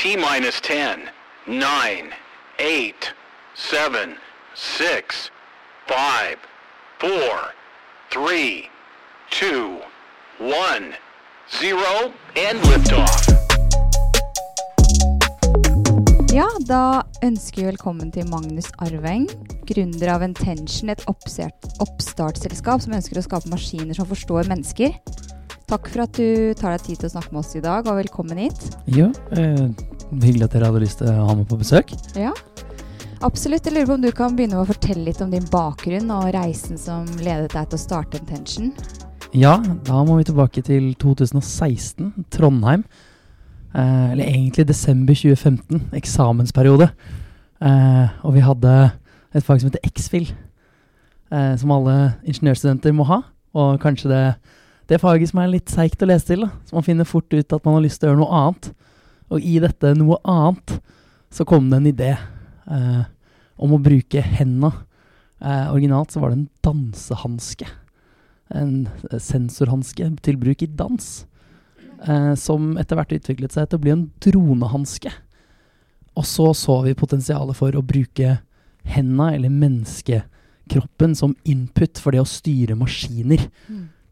[0.00, 1.10] T minus 10,
[1.46, 1.60] 9,
[2.58, 3.12] 8,
[3.54, 4.16] 7,
[4.54, 5.30] 6,
[5.88, 6.38] 5,
[6.98, 7.54] 4,
[8.08, 8.70] 3,
[9.30, 9.82] 2,
[10.40, 10.94] 1,
[11.60, 12.12] 0,
[12.48, 13.26] and liftoff.
[16.32, 19.28] Ja, da ønsker vi velkommen til Magnus Arveng,
[19.68, 24.96] gründer av Intention, et oppstart, oppstartsselskap som ønsker å skape maskiner som forstår mennesker.
[25.70, 28.00] Takk for at du tar deg tid til å snakke med oss i dag, og
[28.00, 28.58] velkommen hit.
[28.90, 29.06] Ja,
[29.38, 29.68] eh,
[30.10, 31.92] hyggelig at dere hadde lyst til å ha meg på besøk.
[32.18, 32.32] Ja,
[33.22, 33.68] absolutt.
[33.68, 36.32] Jeg lurer på om du kan begynne med å fortelle litt om din bakgrunn og
[36.34, 38.74] reisen som ledet deg til å starte Intention.
[39.30, 42.82] Ja, da må vi tilbake til 2016, Trondheim.
[43.70, 46.90] Eh, eller egentlig desember 2015, eksamensperiode.
[47.62, 48.78] Eh, og vi hadde
[49.30, 50.32] et fag som heter X-FIL,
[51.30, 53.22] eh, som alle ingeniørstudenter må ha.
[53.54, 54.24] Og kanskje det,
[54.90, 56.44] det faget som er litt seigt å lese til.
[56.46, 56.50] da.
[56.66, 58.70] Så man finner fort ut at man har lyst til å gjøre noe annet.
[59.30, 60.76] Og i dette noe annet
[61.30, 63.02] så kom det en idé eh,
[63.62, 64.72] om å bruke henda.
[65.38, 67.68] Eh, originalt så var det en dansehanske.
[68.50, 71.08] En sensorhanske til bruk i dans.
[72.02, 75.14] Eh, som etter hvert utviklet seg til å bli en dronehanske.
[76.18, 78.40] Og så så vi potensialet for å bruke
[78.90, 83.46] henda, eller menneskekroppen, som input for det å styre maskiner.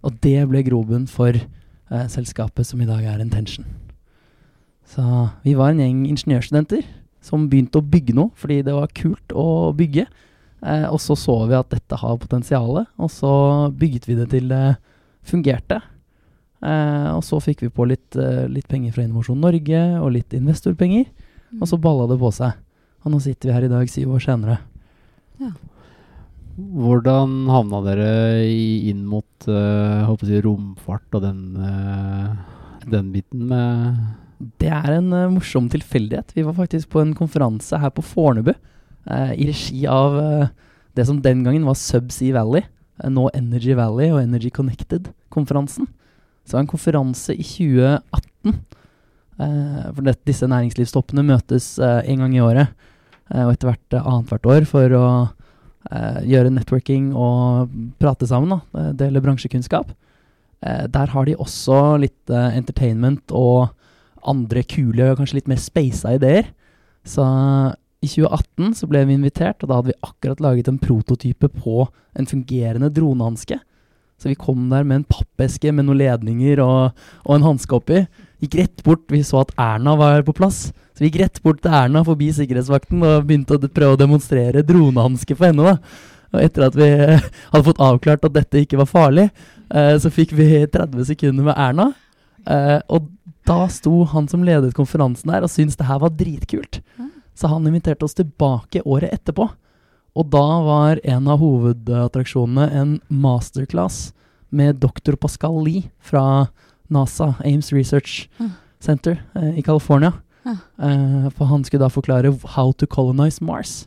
[0.07, 3.67] Og det ble grobunn for eh, selskapet som i dag er Intention.
[4.89, 5.03] Så
[5.45, 6.87] vi var en gjeng ingeniørstudenter
[7.25, 10.07] som begynte å bygge noe fordi det var kult å bygge.
[10.63, 13.33] Eh, og så så vi at dette har potensial, og så
[13.79, 14.79] bygget vi det til det
[15.29, 15.81] fungerte.
[16.59, 20.35] Eh, og så fikk vi på litt, eh, litt penger fra Innovasjon Norge og litt
[20.35, 21.07] investorpenger,
[21.61, 22.59] og så balla det på seg.
[23.05, 24.59] Og nå sitter vi her i dag, syv år senere.
[26.59, 28.13] Hvordan havna dere
[28.91, 32.35] inn mot uh, håper jeg, romfart og den, uh,
[32.91, 34.01] den biten med
[34.59, 36.35] Det er en uh, morsom tilfeldighet.
[36.35, 38.57] Vi var faktisk på en konferanse her på Fornebu
[39.11, 40.49] eh, i regi av eh,
[40.99, 42.65] det som den gangen var Subsea Valley,
[43.03, 45.89] eh, nå Energy Valley og Energy Connected-konferansen.
[46.45, 48.59] Så det var en konferanse i 2018.
[49.39, 52.73] Eh, for det, disse næringslivstoppene møtes eh, en gang i året,
[53.31, 55.35] eh, og etter hvert uh, annethvert år, for å eh,
[55.89, 59.95] gjøre networking og prate sammen, da, eh, dele bransjekunnskap.
[60.63, 63.71] Eh, der har de også litt eh, entertainment og
[64.27, 66.51] andre kule og kanskje litt mer spasa ideer.
[67.07, 67.25] Så
[68.03, 71.87] i 2018 så ble vi invitert, og da hadde vi akkurat laget en prototype på
[72.19, 73.61] en fungerende dronehanske.
[74.19, 78.03] Så vi kom der med en pappeske med noen ledninger og, og en hanske oppi.
[78.43, 80.73] Gikk rett bort, vi så at Erna var på plass.
[80.99, 84.65] Så vi gikk rett bort til Erna forbi sikkerhetsvakten og begynte å prøve å demonstrere
[84.67, 85.63] dronehanske for henne.
[85.63, 85.77] da.
[86.35, 89.29] Og etter at vi eh, hadde fått avklart at dette ikke var farlig,
[89.71, 91.93] eh, så fikk vi 30 sekunder med Erna.
[92.51, 93.07] Eh, og
[93.47, 96.83] da sto han som ledet konferansen der og syntes det her var dritkult.
[97.39, 99.47] Så han inviterte oss tilbake året etterpå.
[100.19, 104.09] Og da var en av hovedattraksjonene en masterclass
[104.51, 106.49] med doktor Pascal Lie fra
[106.91, 108.51] NASA, Ames Research Mm.
[108.81, 110.13] Center eh, i California.
[110.55, 113.87] Eh, for han skulle da forklare how to colonize Mars.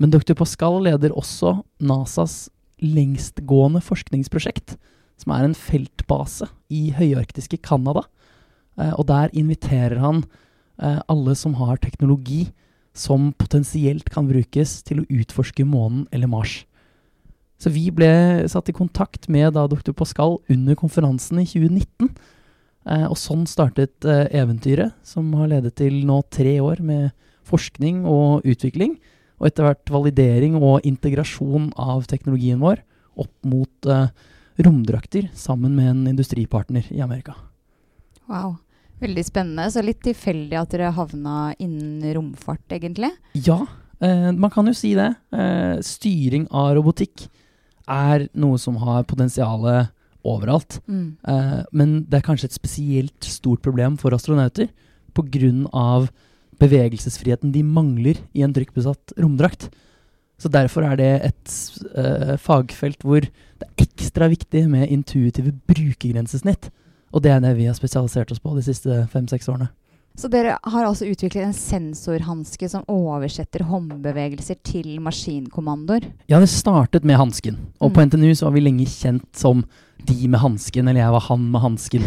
[0.00, 0.34] Men dr.
[0.34, 2.48] Pascal leder også NASAs
[2.80, 4.78] lengstgående forskningsprosjekt,
[5.20, 8.06] som er en feltbase i høyarktiske Canada.
[8.80, 10.22] Uh, og der inviterer han
[10.80, 12.46] uh, alle som har teknologi
[12.96, 16.62] som potensielt kan brukes til å utforske månen eller Mars.
[17.60, 19.92] Så vi ble satt i kontakt med da dr.
[19.92, 22.08] Pascal under konferansen i 2019.
[22.88, 27.10] Eh, og sånn startet eh, eventyret, som har ledet til nå tre år med
[27.48, 28.96] forskning og utvikling.
[29.40, 32.82] Og etter hvert validering og integrasjon av teknologien vår
[33.20, 34.08] opp mot eh,
[34.60, 37.36] romdrakter sammen med en industripartner i Amerika.
[38.30, 38.58] Wow.
[39.00, 39.68] Veldig spennende.
[39.72, 43.12] Så litt tilfeldig at dere havna innen romfart, egentlig.
[43.32, 43.62] Ja,
[44.04, 45.14] eh, man kan jo si det.
[45.32, 47.24] Eh, styring av robotikk
[47.90, 49.88] er noe som har potensialet
[50.24, 50.80] overalt.
[50.86, 51.16] Mm.
[51.28, 54.68] Eh, men det er kanskje et spesielt stort problem for astronauter
[55.14, 56.08] pga.
[56.60, 59.70] bevegelsesfriheten de mangler i en trykkbesatt romdrakt.
[60.40, 61.54] Så derfor er det et
[61.96, 66.70] eh, fagfelt hvor det er ekstra viktig med intuitive brukergrensesnitt.
[67.12, 69.68] Og det er det vi har spesialisert oss på de siste fem-seks årene.
[70.18, 76.08] Så dere har altså utviklet en sensorhanske som oversetter håndbevegelser til maskinkommandoer?
[76.28, 77.56] Ja, det startet med hansken.
[77.80, 78.10] Og på Mm.
[78.10, 79.64] NTNU så var vi lenge kjent som
[80.06, 82.06] de med hansken, eller jeg var han med hansken.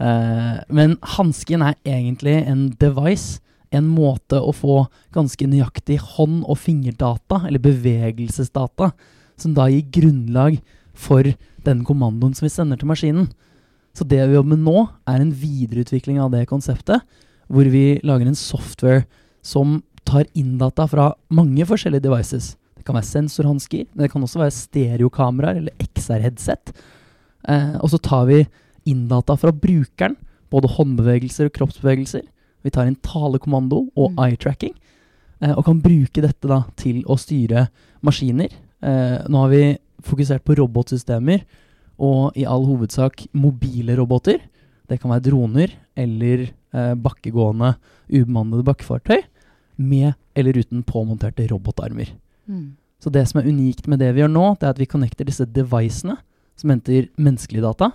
[0.00, 3.40] Uh, men hansken er egentlig en device,
[3.72, 4.82] en måte å få
[5.16, 8.90] ganske nøyaktig hånd- og fingerdata, eller bevegelsesdata,
[9.40, 10.58] som da gir grunnlag
[10.92, 11.24] for
[11.64, 13.30] den kommandoen som vi sender til maskinen.
[13.96, 17.04] Så det vi jobber med nå, er en videreutvikling av det konseptet,
[17.52, 19.04] hvor vi lager en software
[19.44, 22.54] som tar inn data fra mange forskjellige devices.
[22.76, 26.72] Det kan være sensorhansker, men det kan også være stereokameraer eller XR-headset.
[27.48, 28.46] Eh, og så tar vi
[28.86, 30.16] inn data fra brukeren,
[30.50, 32.22] både håndbevegelser og kroppsbevegelser.
[32.62, 34.18] Vi tar inn talekommando og Mm.
[34.18, 34.74] eye-tracking,
[35.40, 37.68] eh, og kan bruke dette da til å styre
[38.02, 38.50] maskiner.
[38.82, 41.42] Eh, nå har vi fokusert på robotsystemer,
[41.98, 44.40] og i all hovedsak mobile roboter.
[44.88, 47.76] Det kan være droner eller eh, bakkegående,
[48.10, 49.22] ubemannede bakkefartøy
[49.78, 52.08] med eller uten påmonterte robotarmer.
[52.48, 52.72] Mm.
[53.00, 55.24] Så det som er unikt med det vi gjør nå, det er at vi connecter
[55.24, 56.16] disse devicene,
[56.62, 57.92] som henter menneskelige data,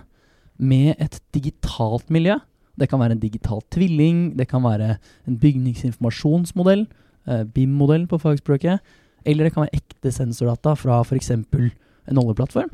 [0.58, 2.36] med et digitalt miljø.
[2.78, 6.86] Det kan være en digital tvilling, det kan være en bygningsinformasjonsmodell,
[7.26, 8.78] eh, BIM-modell på fagspråket,
[9.26, 11.30] eller det kan være ekte sensordata fra f.eks.
[11.30, 12.70] en oljeplattform.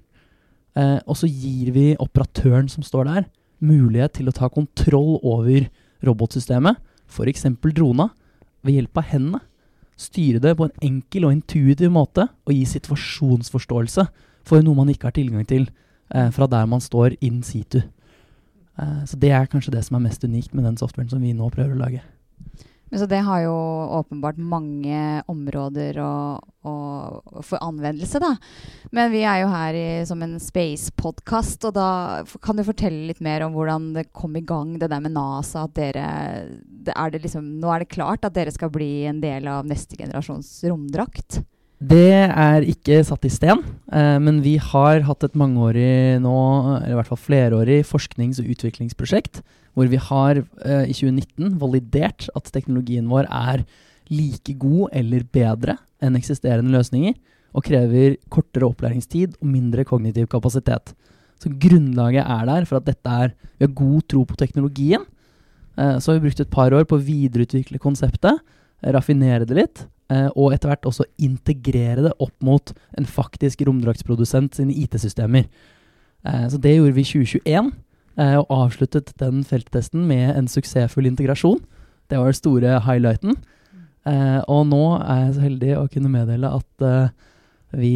[0.77, 3.25] Eh, og så gir vi operatøren som står der,
[3.65, 5.69] mulighet til å ta kontroll over
[6.05, 6.77] robotsystemet,
[7.09, 7.47] f.eks.
[7.63, 8.11] drona,
[8.65, 9.41] ved hjelp av hendene.
[10.01, 14.07] Styre det på en enkel og intuitiv måte, og gi situasjonsforståelse
[14.45, 15.69] for noe man ikke har tilgang til
[16.15, 17.83] eh, fra der man står in situ.
[18.79, 21.35] Eh, så det er kanskje det som er mest unikt med den softwaren som vi
[21.37, 22.05] nå prøver å lage.
[22.95, 23.55] Så det har jo
[23.99, 28.37] åpenbart mange områder og, og for anvendelse, da.
[28.95, 31.89] Men vi er jo her i, som en space-podkast, og da
[32.45, 35.65] kan du fortelle litt mer om hvordan det kom i gang, det der med NASA.
[35.67, 36.05] At dere
[36.95, 39.99] er det liksom, Nå er det klart at dere skal bli en del av neste
[39.99, 41.41] generasjons romdrakt.
[41.85, 43.61] Det er ikke satt i sten,
[43.93, 46.37] eh, men vi har hatt et mangeårig nå,
[46.79, 49.43] eller i hvert fall flerårig forsknings- og utviklingsprosjekt,
[49.75, 53.65] hvor vi har eh, i 2019 validert at teknologien vår er
[54.09, 57.17] like god eller bedre enn eksisterende løsninger,
[57.55, 60.95] og krever kortere opplæringstid og mindre kognitiv kapasitet.
[61.43, 65.05] Så grunnlaget er der for at dette er Vi har god tro på teknologien.
[65.77, 68.41] Eh, så har vi brukt et par år på å videreutvikle konseptet,
[68.83, 74.59] eh, raffinere det litt, og etter hvert også integrere det opp mot en faktisk romdraktsprodusent
[74.59, 75.47] sine IT-systemer.
[76.25, 77.73] Eh, så det gjorde vi i 2021,
[78.19, 81.61] eh, og avsluttet den felttesten med en suksessfull integrasjon.
[82.09, 83.37] Det var den store highlighten.
[84.05, 87.13] Eh, og nå er jeg så heldig å kunne meddele at eh,
[87.75, 87.95] vi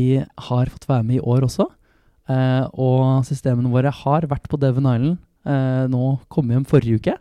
[0.48, 1.68] har fått være med i år også.
[2.28, 5.18] Eh, og systemene våre har vært på Devon Island
[5.48, 7.18] eh, nå kom hjem forrige uke.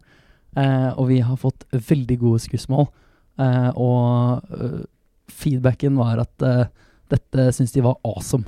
[0.58, 2.90] Eh, og vi har fått veldig gode skussmål.
[3.38, 4.86] Eh, og uh,
[5.30, 6.64] feedbacken var at uh,
[7.12, 8.48] dette syns de var awesome.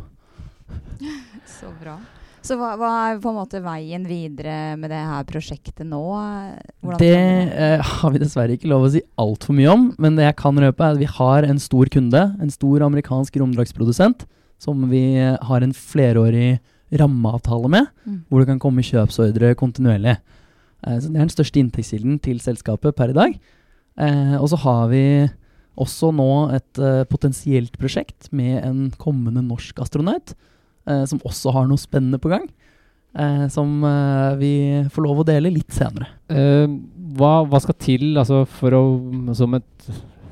[1.59, 1.97] Så bra.
[2.41, 5.99] Så hva, hva er på en måte veien videre med det her prosjektet nå?
[6.81, 10.37] Hvordan Det har vi dessverre ikke lov å si altfor mye om, men det jeg
[10.39, 14.23] kan røpe, er at vi har en stor kunde, en stor amerikansk romdraktsprodusent,
[14.59, 16.61] som vi har en flerårig
[16.95, 18.23] rammeavtale med, Mm.
[18.29, 20.17] hvor det kan komme kjøpsordre kontinuerlig.
[20.87, 23.39] Eh, så det er den største inntektskilden til selskapet per i dag.
[23.99, 25.03] Eh, og så har vi
[25.79, 30.33] også nå et eh, potensielt prosjekt med en kommende norsk astronaut,
[30.89, 32.47] eh, som også har noe spennende på gang.
[33.17, 34.53] Eh, som eh, vi
[34.93, 36.11] får lov å dele litt senere.
[36.29, 36.67] Eh,
[37.17, 38.83] hva, hva skal til altså, for å,
[39.37, 39.89] som et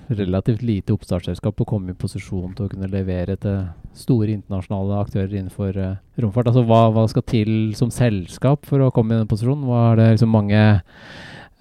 [0.08, 3.66] relativt lite oppstartsselskap, å komme i posisjon til å kunne levere til
[3.98, 6.52] store internasjonale aktører innenfor eh, romfart?
[6.52, 9.66] Altså, hva, hva skal til som selskap for å komme i den posisjonen?
[9.68, 10.62] Hva er det liksom mange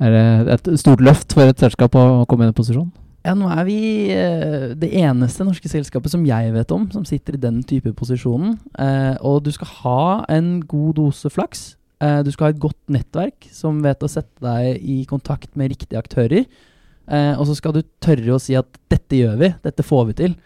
[0.02, 2.92] Er det et stort løft for et selskap å komme i den posisjonen?
[3.26, 3.78] Ja, nå er vi
[4.14, 8.54] eh, det eneste norske selskapet som jeg vet om, som sitter i den type posisjonen.
[8.78, 11.64] Eh, og du skal ha en god dose flaks.
[12.04, 15.72] Eh, du skal ha et godt nettverk som vet å sette deg i kontakt med
[15.74, 16.46] riktige aktører.
[17.06, 20.14] Eh, og så skal du tørre å si at 'dette gjør vi', 'dette får vi
[20.22, 20.36] til',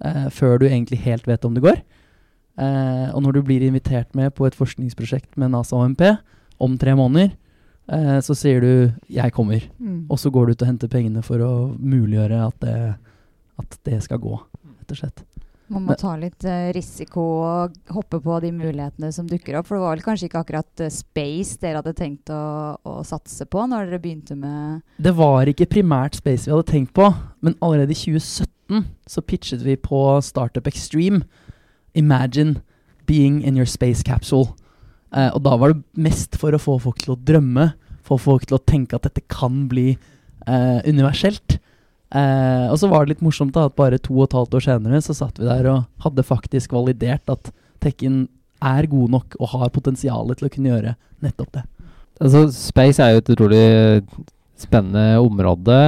[0.00, 1.82] eh, før du egentlig helt vet om det går.
[2.60, 6.16] Eh, og når du blir invitert med på et forskningsprosjekt med NASA og MP
[6.60, 7.32] om tre måneder,
[7.92, 9.68] eh, så sier du 'jeg kommer'.
[9.78, 10.06] Mm.
[10.08, 12.94] Og så går du ut og henter pengene for å muliggjøre at det,
[13.58, 14.40] at det skal gå,
[14.78, 15.24] rett og slett.
[15.70, 19.68] Man må ta litt eh, risiko og hoppe på de mulighetene som dukker opp.
[19.68, 23.46] For det var vel kanskje ikke akkurat eh, space dere hadde tenkt å, å satse
[23.46, 27.06] på når dere begynte med Det var ikke primært Space vi hadde tenkt på,
[27.40, 31.22] men allerede i 2017 så pitchet vi på Startup Extreme.
[31.94, 32.64] Imagine
[33.06, 34.56] being in your space capsule.
[35.10, 37.72] Eh, og da var det mest for å få folk til å drømme,
[38.06, 41.58] få folk til å tenke at dette kan bli eh, universelt.
[42.10, 44.66] Eh, og så var det litt morsomt da at bare to og et halvt år
[44.66, 48.26] senere så satt vi der og hadde faktisk validert at Tekken
[48.60, 50.90] er god nok og har potensialet til å kunne gjøre
[51.24, 51.62] nettopp det.
[52.20, 53.62] Altså, space er jo et utrolig
[54.60, 55.78] spennende område,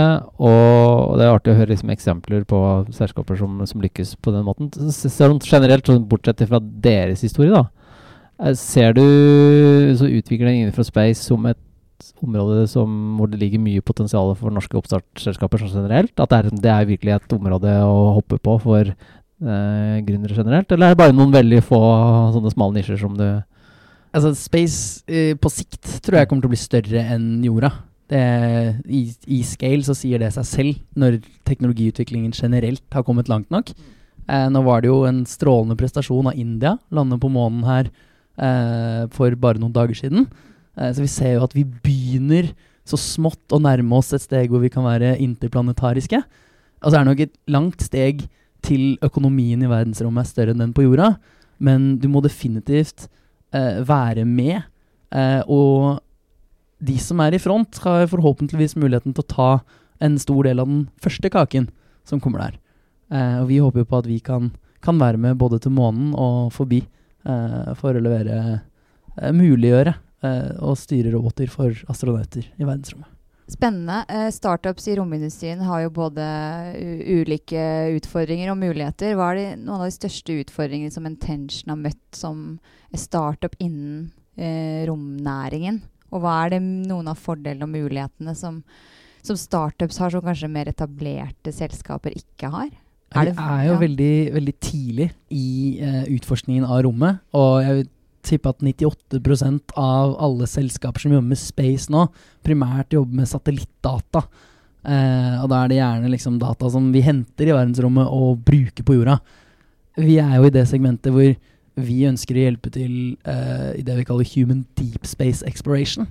[0.41, 2.61] og det er artig å høre liksom, eksempler på
[2.97, 4.71] selskaper som, som lykkes på den måten.
[4.73, 7.67] Så, Sånn generelt, sånn, bortsett fra deres historie, da.
[8.43, 9.05] Eh, Ser du
[9.99, 11.61] så utviklingen innenfor space som et
[12.23, 16.15] område som, hvor det ligger mye potensial for norske oppstartsselskaper sånn generelt?
[16.19, 20.73] At det er, det er, virkelig et område å hoppe på for eh, gründere generelt?
[20.73, 21.81] Eller er det bare noen veldig få
[22.37, 23.27] sånne smale nisjer som du
[24.13, 27.71] Altså, space eh, på sikt tror jeg kommer til å bli større enn jorda.
[28.13, 28.21] Det,
[28.85, 29.07] i,
[29.39, 31.17] I scale så sier det seg selv, når
[31.49, 33.73] teknologiutviklingen generelt har kommet langt nok.
[34.29, 37.89] Eh, nå var det jo en strålende prestasjon av India, lande på månen her
[38.43, 40.27] eh, for bare noen dager siden.
[40.77, 42.51] Eh, så vi ser jo at vi begynner
[42.89, 46.23] så smått å nærme oss et steg hvor vi kan være interplanetariske.
[46.83, 48.25] Altså er det nok et langt steg
[48.63, 51.17] til økonomien i verdensrommet er større enn den på jorda,
[51.63, 53.09] men du må definitivt
[53.55, 54.63] eh, være med.
[55.15, 56.03] Eh, og
[56.83, 59.51] de som er i front, har forhåpentligvis muligheten til å ta
[60.03, 61.69] en stor del av den første kaken
[62.09, 62.59] som kommer der.
[63.13, 64.51] Eh, og vi håper jo på at vi kan,
[64.83, 66.83] kan, være med både til månen og forbi
[67.79, 68.39] for å levere
[69.17, 73.11] eh, Muliggjøre eh, og styre roboter for astronauter i verdensrommet.
[73.53, 74.05] Spennende.
[74.09, 76.25] Eh, startups i romindustrien har jo både
[77.05, 77.65] ulike
[77.99, 79.17] utfordringer og muligheter.
[79.19, 82.45] Hva er de, noen av de største utfordringene som Intention har møtt som
[82.97, 85.83] startup innen eh, romnæringen?
[86.13, 88.63] Og hva er det noen av fordelene og mulighetene som,
[89.25, 92.73] som, startups har, som kanskje mer etablerte selskaper ikke har?
[93.17, 93.81] Er det, er jo ja.
[93.81, 95.49] veldig, veldig, tidlig i
[95.83, 97.21] uh, utforskningen av rommet.
[97.37, 97.91] Og jeg vil
[98.23, 102.07] tippe at 98% av alle selskaper som jobber med space nå,
[102.47, 104.25] primært jobber med satellittdata.
[104.83, 108.87] Uh, og da er det gjerne liksom data som vi henter i verdensrommet og bruker
[108.87, 109.19] på jorda.
[110.01, 111.35] Vi er jo i det segmentet hvor
[111.83, 112.97] vi ønsker å hjelpe til
[113.29, 116.09] uh, i det vi kaller human deep space exploration.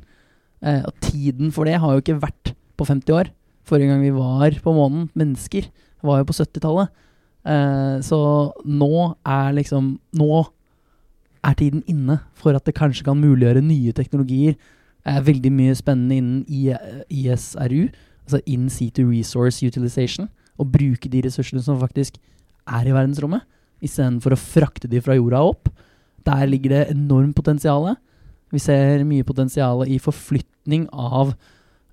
[0.62, 3.32] Og tiden for det har jo ikke vært på 50 år.
[3.66, 5.66] Forrige gang vi var på månen, mennesker,
[6.04, 6.92] var jo på 70-tallet.
[7.42, 8.20] Uh, eh, så
[8.70, 8.92] nå
[9.26, 10.44] er liksom Nå
[11.42, 14.54] er tiden inne for at det kanskje kan muliggjøre nye teknologier.
[15.02, 17.88] Det er veldig mye spennende innen ISRU,
[18.28, 20.30] altså In Situ Resource Utilization.
[20.62, 22.20] Å bruke de ressursene som faktisk
[22.70, 23.48] er i verdensrommet
[23.82, 25.72] istedenfor å frakte de fra jorda opp.
[26.28, 27.96] Der ligger det enormt potensial.
[28.54, 31.34] Vi ser mye potensial i forflytning av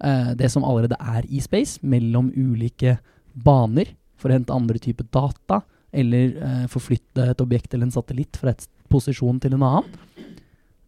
[0.04, 2.98] eh, det som allerede er i space, mellom ulike
[3.32, 8.36] baner for å hente andre typer data, eller eh, forflytte et objekt eller en satellitt
[8.40, 9.94] fra et posisjon til en annen.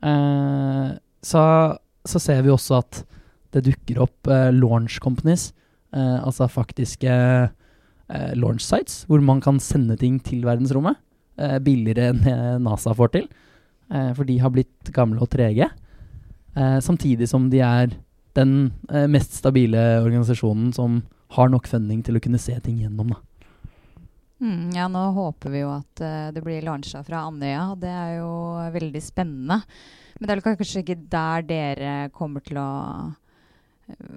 [0.01, 0.91] Eh,
[1.25, 1.43] så,
[2.09, 3.03] så, ser vi også at
[3.55, 5.51] det dukker opp eh, launch companies,
[5.97, 11.01] eh, altså faktiske eh, launch sites, hvor man kan sende ting til verdensrommet
[11.41, 13.31] eh, billigere enn NASA får til.
[13.91, 15.67] For de har blitt gamle og trege.
[16.55, 17.89] Samtidig som de er
[18.39, 18.53] den
[19.11, 21.01] mest stabile organisasjonen som
[21.37, 23.15] har nok funding til å kunne se ting gjennom.
[23.15, 23.21] da.
[24.41, 27.75] Mm, ja, nå håper vi jo at uh, det blir lansa fra Andøya.
[27.81, 28.31] Det er jo
[28.73, 29.61] veldig spennende.
[30.19, 32.71] Men det er kanskje ikke der dere kommer til å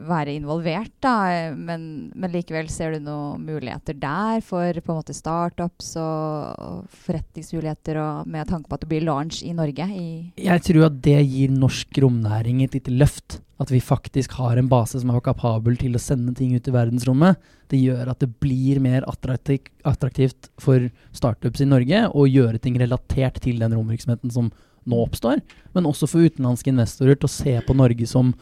[0.07, 1.51] være involvert, da.
[1.55, 7.99] Men, men, likevel ser du noen muligheter der for på en måte startups og, forretningsmuligheter
[8.01, 9.87] og med tanke på at det blir launch i Norge?
[9.89, 10.09] I
[10.49, 13.39] jeg tror at det gir norsk romnæring et lite løft.
[13.61, 16.73] At vi faktisk har en base som er kapabel til å sende ting ut i
[16.73, 17.39] verdensrommet.
[17.71, 23.39] Det gjør at det blir mer attraktivt, for startups i Norge å gjøre ting relatert
[23.43, 24.51] til den romvirksomheten som
[24.89, 25.39] nå oppstår.
[25.75, 28.33] Men også for utenlandske investorer til å se på Norge som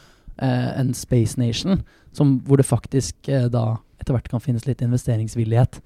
[0.44, 1.82] en Space Nation,
[2.14, 5.82] som, hvor det faktisk eh, da etter hvert kan finnes litt investeringsvillighet.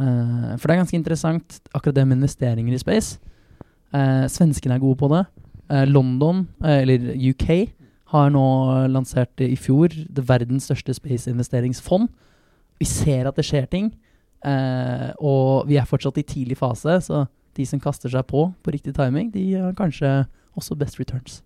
[0.00, 3.18] Eh, for det er ganske interessant, akkurat det med investeringer i space.
[3.92, 5.24] Eh, svenskene er gode på det.
[5.70, 7.72] Eh, London, eh, eller UK,
[8.12, 12.10] har nå lansert i fjor det verdens største space-investeringsfond.
[12.78, 13.94] Vi ser at det skjer ting,
[15.22, 17.22] og vi er fortsatt i tidlig fase, så
[17.56, 20.26] de som kaster seg på på riktig timing, de har kanskje
[20.58, 21.42] også best returns.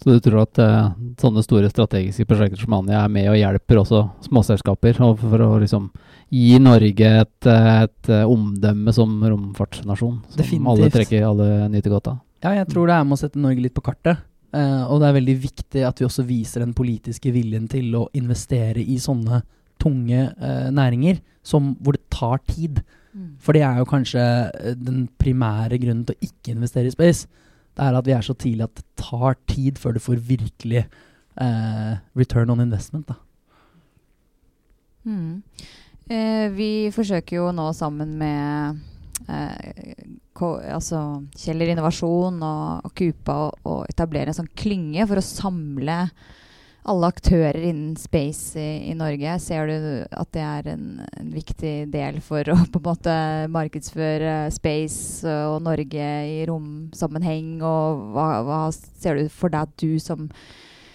[0.00, 3.82] Så du tror at uh, sånne store strategiske prosjekter som Anja er med og hjelper
[3.82, 5.90] også småselskaper for å liksom
[6.32, 10.22] gi Norge et, et uh, omdømme som romfartsnasjon?
[10.24, 10.70] Som Definitivt.
[10.72, 12.22] alle trekker alle nyter godt av?
[12.40, 14.22] Ja, jeg tror det er med å sette Norge litt på kartet.
[14.56, 18.06] Uh, og det er veldig viktig at vi også viser den politiske viljen til å
[18.16, 19.42] investere i sånne
[19.80, 20.26] tunge
[20.76, 22.82] næringer som, hvor det tar tid.
[23.16, 23.28] Mm.
[23.40, 24.24] For det er jo kanskje
[24.76, 27.28] den primære grunnen til å ikke investere i space
[27.76, 30.84] det er at vi er så tidlig at det tar tid før du får virkelig
[30.84, 33.08] eh, return on investment.
[33.08, 33.14] Da.
[35.04, 35.42] Mm.
[36.10, 38.80] Eh, vi forsøker jo nå sammen med
[39.30, 39.94] eh,
[40.40, 46.02] altså Kjeller Innovasjon og, og Kupa å etablere en sånn klynge for å samle
[46.88, 49.36] alle aktører innen space i, i, Norge.
[49.42, 49.76] Ser du
[50.08, 50.86] at det er en,
[51.18, 53.16] en, viktig del for å på en måte
[53.52, 57.58] markedsføre space og Norge i romsammenheng?
[57.60, 60.28] Og hva, hva ser du for deg at du som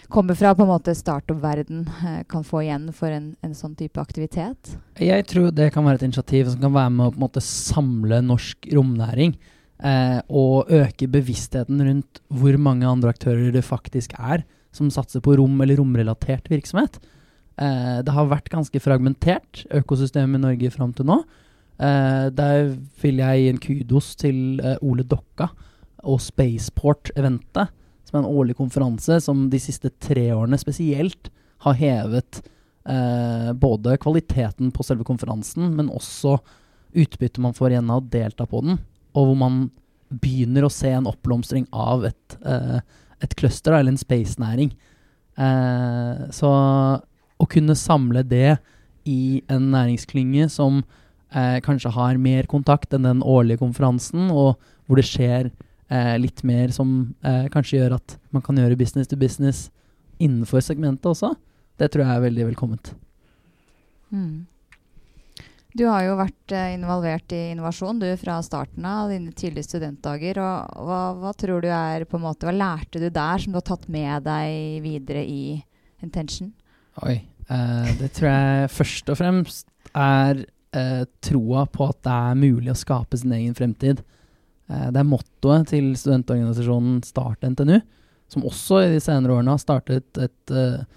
[0.10, 4.01] kommer fra på en måte startup-verden, eh, kan få igjen for en, en sånn type
[4.01, 4.75] aktivitet?
[5.01, 7.46] Jeg tror det kan være et initiativ som kan være med å på en måte
[7.46, 9.38] samle norsk romnæring.
[9.86, 15.38] Eh, og øke bevisstheten rundt hvor mange andre aktører det faktisk er som satser på
[15.39, 17.00] rom eller romrelatert virksomhet.
[17.58, 21.22] Eh, det har vært ganske fragmentert, økosystemet i Norge fram til nå.
[21.75, 25.50] Eh, der vil jeg gi en kudos til eh, Ole Dokka
[26.05, 27.72] og Spaceport-eventet,
[28.05, 31.32] som er en årlig konferanse som de siste tre årene spesielt
[31.65, 32.44] har hevet
[32.88, 36.38] eh, både kvaliteten på selve konferansen, men også
[36.96, 38.77] utbyttet man får igjen av å delta på den,
[39.15, 39.65] og hvor man
[40.13, 42.79] begynner å se en oppblomstring av et, eh,
[43.25, 44.72] et cluster, eller en space-næring.
[45.36, 46.51] Eh, så
[47.36, 48.58] å kunne samle det
[49.05, 50.82] i en næringsklynge som
[51.36, 54.55] eh, kanskje har mer kontakt enn den årlige konferansen, og
[54.86, 55.51] hvor det skjer
[55.91, 59.70] eh, litt mer som eh, kanskje gjør at man kan gjøre business to business
[60.22, 61.34] innenfor segmentet også,
[61.79, 62.94] det tror jeg er veldig velkomment.
[64.13, 64.46] Mm.
[65.75, 70.39] Du har jo vært eh, involvert i innovasjon du fra starten av dine tidlige studentdager.
[70.39, 73.60] og hva, hva, tror du er på en måte, hva lærte du der som du
[73.60, 75.58] har tatt med deg videre i
[76.03, 76.53] Intention?
[77.03, 77.17] Oi.
[77.51, 82.72] Eh, det tror jeg først og fremst er eh, troa på at det er mulig
[82.72, 84.00] å skape sin egen fremtid.
[84.72, 87.82] Eh, det er mottoet til studentorganisasjonen Start NTNU,
[88.32, 90.88] som også i de senere årene har startet et eh,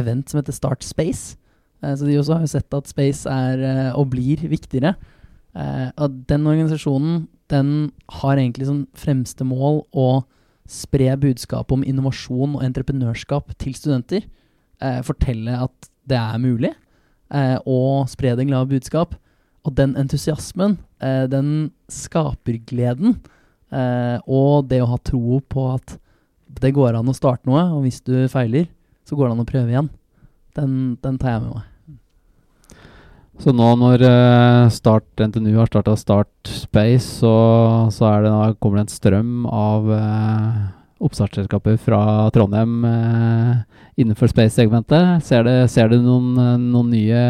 [0.00, 1.39] event som heter Start Space Eh,
[1.96, 4.94] så de også har jo sett at space er eh, og blir viktigere.
[5.56, 7.70] Eh, og den organisasjonen den
[8.20, 10.22] har egentlig som fremste mål å
[10.70, 14.28] spre budskapet om innovasjon og entreprenørskap til studenter.
[15.04, 16.70] fortelle at det er mulig,
[17.66, 19.16] og spre det glade budskap.
[19.66, 23.18] Og den entusiasmen, den skaper gleden.
[24.30, 25.98] og det å ha tro på at
[26.62, 28.70] det går an å starte noe, og hvis du feiler,
[29.02, 29.90] så går det an å prøve igjen.
[30.54, 30.72] Den,
[31.02, 31.69] den tar jeg med meg.
[33.40, 37.32] Så nå når uh, Start NTNU har starta Start Space, så,
[37.88, 40.58] så det, kommer det en strøm av eh,
[41.00, 42.00] oppstartsselskaper fra
[42.34, 43.54] Trondheim eh,
[43.96, 45.24] innenfor space-segmentet.
[45.24, 46.36] Ser, ser, du noen,
[46.66, 47.22] noen, nye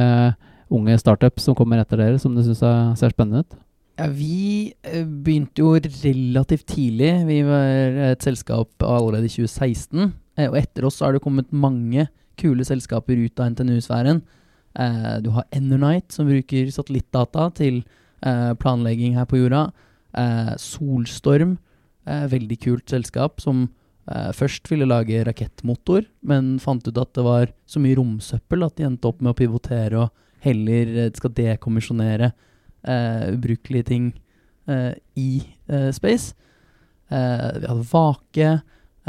[0.75, 2.65] unge startups som kommer etter dere, som du syns
[2.99, 3.61] ser spennende ut?
[4.01, 4.73] Ja, vi
[5.05, 7.13] begynte jo relativt tidlig.
[7.31, 10.11] Vi var et selskap allerede i 2016.
[10.49, 12.09] Og etter oss har det kommet mange
[12.41, 14.25] kule selskaper ut av NTNU-sfæren.
[14.79, 17.83] Uh, du har Enernight, som bruker satellittdata til
[18.23, 19.71] uh, planlegging her på jorda.
[20.15, 21.59] Uh, Solstorm,
[22.11, 23.69] veldig kult selskap, som
[24.35, 28.87] først ville lage rakettmotor, men fant ut at det var så mye romsøppel at de
[28.89, 30.09] endte opp med å pivotere og
[30.43, 32.33] heller skal dekommisjonere
[33.37, 34.09] ubrukelige ting
[35.21, 35.29] i
[35.95, 36.33] space.
[37.13, 38.51] vi hadde Vake.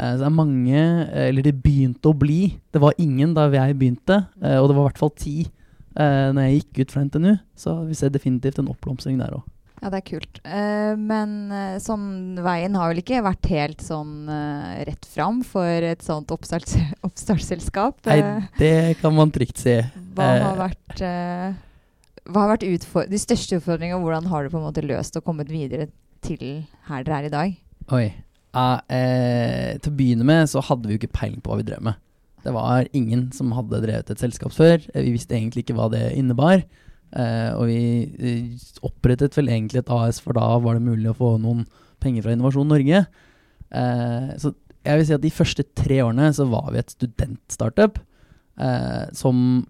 [0.00, 0.82] Uh, det er mange,
[1.28, 2.54] eller det begynte å bli.
[2.72, 6.30] Det var ingen da jeg begynte, uh, og det var i hvert fall ti uh,
[6.32, 7.32] når jeg gikk ut fra NTNU.
[7.58, 9.44] Så vi ser definitivt en oppblomstring der òg.
[9.82, 10.38] Ja, det er kult.
[10.46, 11.30] Men
[11.82, 16.76] sånn, veien har vel ikke vært helt sånn rett fram for et sånt oppstarts
[17.08, 17.98] oppstartsselskap?
[18.06, 18.20] Nei,
[18.60, 19.74] det kan man trygt si.
[20.14, 22.68] Hva har vært, hva har vært
[23.10, 25.90] de største utfordringene, og hvordan har du på en måte løst og kommet videre
[26.22, 27.58] til her dere er i dag?
[27.98, 28.06] Oi.
[28.52, 31.84] Eh, til å begynne med så hadde vi jo ikke peiling på hva vi drev
[31.88, 32.00] med.
[32.42, 34.82] Det var ingen som hadde drevet et selskap før.
[34.92, 36.64] Eh, vi visste egentlig ikke hva det innebar.
[37.12, 41.34] Uh, og vi opprettet vel egentlig et AS, for da var det mulig å få
[41.42, 41.66] noen
[42.00, 43.02] penger fra Innovasjon Norge.
[43.68, 48.00] Uh, så jeg vil si at de første tre årene så var vi et studentstartup
[48.00, 49.60] uh, som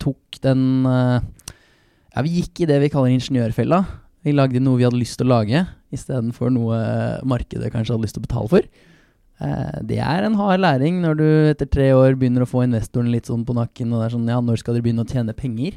[0.00, 3.84] tok den Ja, vi gikk i det vi kaller ingeniørfella.
[4.26, 5.60] Vi lagde noe vi hadde lyst til å lage,
[5.94, 6.78] istedenfor noe
[7.28, 8.68] markedet kanskje hadde lyst til å betale for.
[9.44, 13.12] Eh, det er en hard læring når du etter tre år begynner å få investoren
[13.12, 15.36] litt sånn på nakken, og det er sånn ja, når skal dere begynne å tjene
[15.36, 15.76] penger?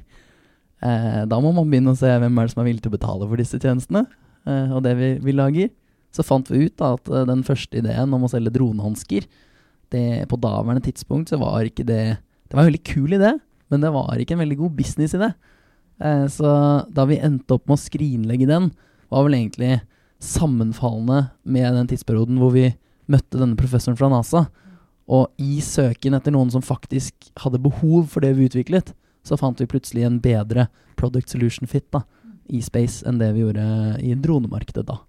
[0.79, 2.97] Eh, da må man begynne å se hvem er det som er villig til å
[2.97, 4.05] betale for disse tjenestene,
[4.47, 5.69] eh, og det vi, vi, lager.
[6.15, 9.27] Så fant vi ut da at den første ideen om å selge dronehansker,
[9.89, 13.31] på daværende tidspunkt så var ikke det Det var en veldig kul idé,
[13.69, 15.31] men det var ikke en veldig god businessidé.
[15.99, 16.49] Eh, så
[16.89, 18.71] da vi endte opp med å skrinlegge den,
[19.11, 19.79] var vel egentlig
[20.19, 22.69] sammenfallende med den tidsperioden hvor vi
[23.09, 24.45] møtte denne professoren fra NASA.
[25.09, 28.93] Og i søken etter noen som faktisk hadde behov for det vi utviklet,
[29.25, 30.67] så fant vi plutselig en bedre
[30.99, 32.03] product solution fit da,
[32.49, 33.65] i space enn det vi gjorde
[34.05, 34.99] i dronemarkedet da.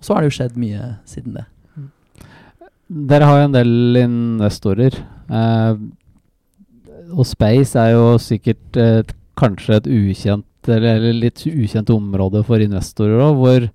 [0.00, 1.46] Og så har det jo skjedd mye siden det.
[2.90, 4.96] Dere har jo en del investorer.
[5.30, 5.82] Eh,
[7.10, 13.22] og space er jo sikkert et kanskje et ukjent eller litt ukjent område for investorer
[13.24, 13.38] òg.
[13.38, 13.68] Hvor,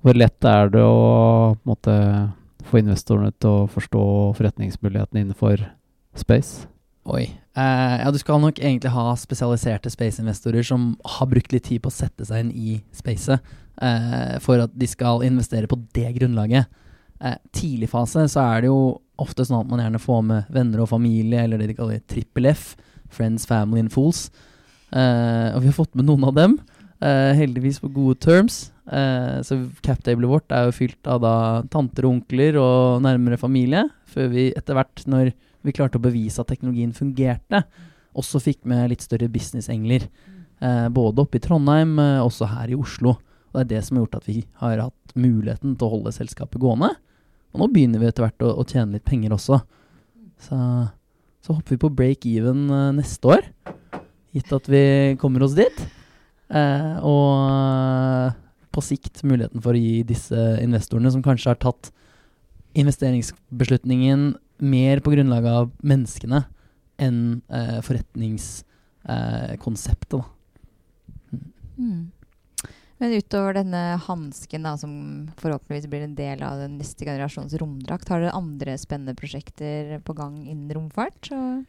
[0.00, 1.94] hvor, lett er det å måtte,
[2.66, 4.02] få investorene til å forstå
[4.38, 5.62] forretningsmulighetene innenfor
[6.18, 6.66] space?
[7.10, 7.24] Oi.
[7.56, 11.90] Eh, ja, du skal nok egentlig ha spesialiserte space-investorer som har brukt litt tid på
[11.90, 13.40] å sette seg inn i spacet,
[13.80, 16.68] eh, for at de skal investere på det grunnlaget.
[17.20, 20.84] Eh, tidlig fase så er det jo ofte sånn at man gjerne får med venner
[20.84, 22.76] og familie, eller det de kaller trippel F,
[23.10, 24.28] Friends, Family and Fools.
[24.92, 26.58] Eh, og vi har fått med noen av dem,
[27.00, 28.68] eh, heldigvis på gode terms.
[28.90, 29.54] Uh, så
[29.86, 31.34] captablet vårt er jo fylt av da
[31.70, 35.30] tanter og onkler og nærmere familie, før vi etter hvert, når
[35.62, 37.62] vi klarte å bevise at teknologien fungerte,
[38.18, 40.08] også fikk med litt større businessengler.
[40.58, 43.14] Uh, både oppe i Trondheim, uh, også her i Oslo.
[43.50, 46.14] Og det er det som har gjort at vi har hatt muligheten til å holde
[46.16, 46.90] selskapet gående.
[47.54, 49.60] Og nå begynner vi etter hvert å, å tjene litt penger også.
[50.40, 50.58] Så,
[51.46, 53.48] så hopper vi på break even neste år,
[54.34, 54.84] gitt at vi
[55.20, 55.82] kommer oss dit.
[56.50, 58.34] Eh, og eh,
[58.74, 61.92] på sikt muligheten for å gi disse investorene, som kanskje har tatt
[62.78, 66.44] investeringsbeslutningen mer på grunnlag av menneskene
[67.00, 70.24] enn eh, forretningskonseptet, da.
[71.80, 72.10] Mm.
[73.00, 74.92] Men utover denne hansken, som
[75.40, 80.12] forhåpentligvis blir en del av den neste generasjons romdrakt, har dere andre spennende prosjekter på
[80.18, 81.16] gang innen romfart?
[81.24, 81.64] Så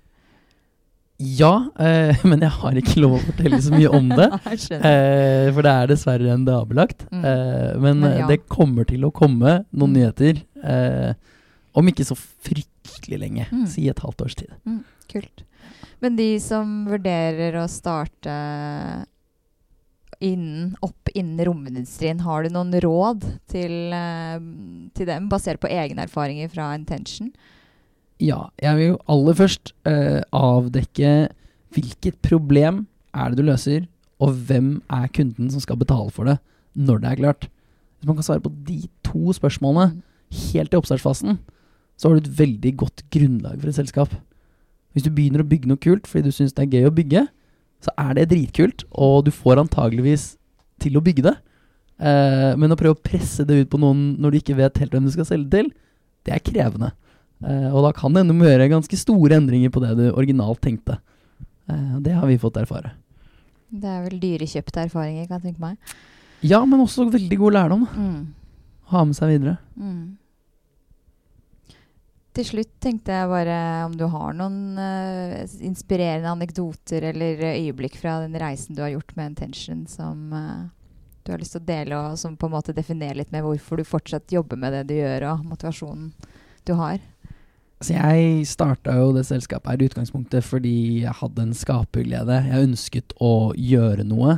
[1.21, 4.29] Ja, eh, men jeg har ikke lov å fortelle så mye om det.
[4.81, 7.05] Eh, for det er dessverre en dabelagt.
[7.11, 7.21] Mm.
[7.25, 8.27] Eh, men Men eh, ja.
[8.31, 9.97] det kommer til å komme noen Mm.
[9.99, 10.41] nyheter.
[10.63, 11.13] Eh,
[11.77, 13.45] om ikke så fryktelig lenge.
[13.51, 13.65] Mm.
[13.69, 14.51] Si et halvt års tid.
[15.11, 15.43] Kult.
[16.01, 18.33] Men de som vurderer å starte
[20.21, 24.37] innen, opp innen romindustrien, har du noen råd til, eh,
[24.97, 27.31] til dem, basert på egne erfaringer fra Intention?
[28.21, 31.31] Ja, jeg vil jo aller først eh, avdekke
[31.73, 32.85] hvilket problem
[33.17, 33.87] er det du løser,
[34.21, 36.37] og hvem er kunden som skal betale for det
[36.77, 37.47] når det er klart.
[37.97, 40.03] Hvis man kan svare på de to spørsmålene
[40.51, 41.39] helt i oppstartsfasen,
[41.97, 44.13] så har du et veldig godt grunnlag for et selskap.
[44.93, 47.25] Hvis du begynner å bygge noe kult fordi du syns det er gøy å bygge,
[47.81, 50.35] så er det dritkult, og du får antageligvis
[50.81, 51.35] til å bygge det.
[52.01, 54.93] Eh, men å prøve å presse det ut på noen når du ikke vet helt
[54.93, 55.71] hvem du skal selge til,
[56.25, 56.91] det er krevende.
[57.41, 60.05] Eh, og da kan det hende du må gjøre ganske store endringer på det du
[60.11, 60.99] originalt tenkte.
[61.69, 62.93] Eh, det har vi fått erfare.
[63.71, 65.93] Det er vel dyrekjøpte erfaringer, kan jeg tenke meg.
[66.43, 67.85] Ja, men også veldig god lærdom.
[67.95, 68.33] Mm.
[68.91, 69.55] Ha med seg videre.
[69.79, 70.17] Mm.
[72.31, 73.55] Til slutt tenkte jeg bare
[73.89, 79.11] om du har noen uh, inspirerende anekdoter eller øyeblikk fra den reisen du har gjort
[79.17, 80.69] med Intention som uh,
[81.25, 83.81] du har lyst til å dele, og som på en måte definerer litt med hvorfor
[83.81, 86.13] du fortsatt jobber med det du gjør, og motivasjonen
[86.67, 87.03] du har.
[87.81, 92.37] Så jeg starta jo det selskapet her i utgangspunktet fordi jeg hadde en skaperglede.
[92.45, 94.37] Jeg ønsket å gjøre noe.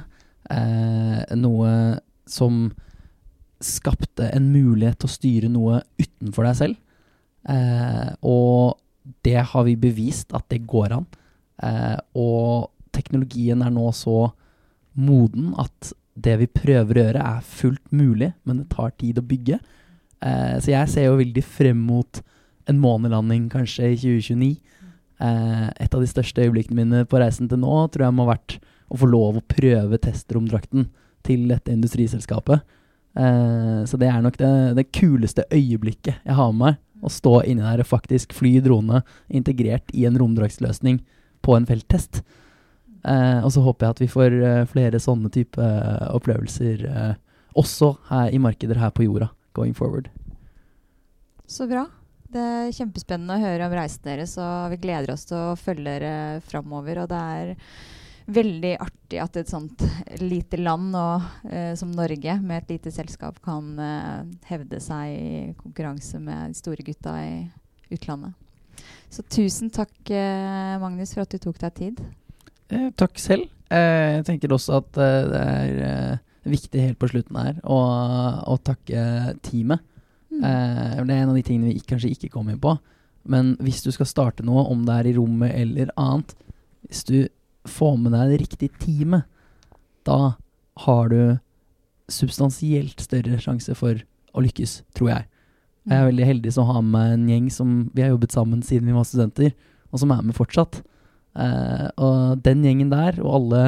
[0.54, 1.74] Eh, noe
[2.30, 2.70] som
[3.64, 6.80] skapte en mulighet til å styre noe utenfor deg selv.
[7.52, 8.80] Eh, og
[9.28, 11.08] det har vi bevist at det går an.
[11.64, 14.30] Eh, og teknologien er nå så
[14.94, 19.26] moden at det vi prøver å gjøre, er fullt mulig, men det tar tid å
[19.26, 19.58] bygge.
[20.24, 22.22] Eh, så jeg ser jo veldig frem mot
[22.70, 24.52] en månelanding kanskje i 2029.
[25.24, 28.36] Eh, et av de største øyeblikkene mine på reisen til nå tror jeg må ha
[28.36, 28.58] vært
[28.94, 30.88] å få lov å prøve testromdrakten
[31.26, 32.64] til dette industriselskapet.
[33.16, 36.82] Eh, så det er nok det, det kuleste øyeblikket jeg har med meg.
[37.04, 41.02] Å stå inni der og faktisk fly drone integrert i en romdraktsløsning
[41.44, 42.22] på en felttest.
[43.04, 47.16] Eh, og så håper jeg at vi får eh, flere sånne type eh, opplevelser eh,
[47.60, 50.08] også her i markeder her på jorda going forward.
[51.46, 51.86] Så bra.
[52.34, 55.86] Det er kjempespennende å høre om reisen deres, og vi gleder oss til å følge
[55.86, 56.14] dere
[56.48, 57.04] framover.
[57.04, 57.52] Og det er
[58.34, 59.84] veldig artig at et sånt
[60.22, 65.54] lite land og, eh, som Norge, med et lite selskap, kan eh, hevde seg i
[65.60, 67.38] konkurranse med de store gutta i
[67.94, 68.34] utlandet.
[69.14, 72.04] Så tusen takk, eh, Magnus, for at du tok deg tid.
[72.74, 73.46] Eh, takk selv.
[73.70, 75.46] Eh, jeg tenker også at eh, det
[75.86, 79.86] er viktig helt på slutten her å takke teamet.
[80.34, 80.44] Mm.
[80.50, 82.76] Eh, det er en av de tingene vi ikke, kanskje ikke kom inn på.
[83.30, 86.34] Men hvis du skal starte noe, om det er i rommet eller annet
[86.84, 87.18] Hvis du
[87.64, 89.24] får med deg det riktige teamet,
[90.04, 90.36] da
[90.84, 91.38] har du
[92.12, 94.02] substansielt større sjanse for
[94.36, 95.30] å lykkes, tror jeg.
[95.88, 98.66] Jeg er veldig heldig som har med meg en gjeng som vi har jobbet sammen
[98.68, 99.56] siden vi var studenter,
[99.92, 100.82] og som er med fortsatt.
[101.40, 103.64] Eh, og den gjengen der, og alle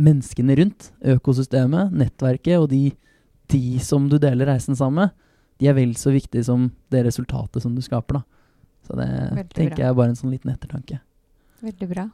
[0.00, 2.88] menneskene rundt, økosystemet, nettverket og de,
[3.52, 5.14] de som du deler reisen sammen med,
[5.60, 8.22] de er vel så viktige som det resultatet som du skaper, da.
[8.84, 9.82] Så det Veldig tenker bra.
[9.84, 11.00] jeg er bare en sånn liten ettertanke.
[11.64, 12.08] Veldig bra.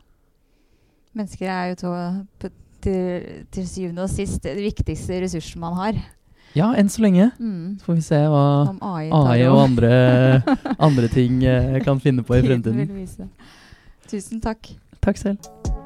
[1.19, 1.93] Mennesker er jo to,
[2.39, 2.51] på,
[2.85, 5.99] til, til syvende og sist det viktigste ressursen man har.
[6.55, 7.31] Ja, enn så lenge.
[7.39, 7.79] Mm.
[7.79, 8.45] Så får vi se hva
[8.93, 9.91] AI, AI og andre,
[10.89, 13.31] andre ting eh, kan finne på i fremtiden.
[14.11, 14.75] Tusen takk.
[15.01, 15.79] Takk selv.